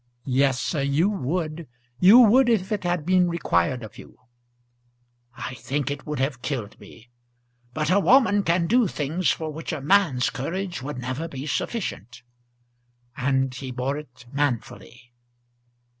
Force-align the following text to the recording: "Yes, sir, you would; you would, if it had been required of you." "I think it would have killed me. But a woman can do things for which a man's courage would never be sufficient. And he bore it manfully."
"Yes, 0.25 0.59
sir, 0.59 0.81
you 0.81 1.11
would; 1.11 1.67
you 1.99 2.21
would, 2.21 2.49
if 2.49 2.71
it 2.71 2.83
had 2.83 3.05
been 3.05 3.29
required 3.29 3.83
of 3.83 3.99
you." 3.99 4.17
"I 5.37 5.53
think 5.53 5.91
it 5.91 6.07
would 6.07 6.17
have 6.17 6.41
killed 6.41 6.79
me. 6.79 7.11
But 7.75 7.91
a 7.91 7.99
woman 7.99 8.41
can 8.41 8.65
do 8.65 8.87
things 8.87 9.29
for 9.29 9.53
which 9.53 9.71
a 9.71 9.79
man's 9.79 10.31
courage 10.31 10.81
would 10.81 10.97
never 10.97 11.27
be 11.27 11.45
sufficient. 11.45 12.23
And 13.15 13.53
he 13.53 13.69
bore 13.69 13.95
it 13.95 14.25
manfully." 14.33 15.13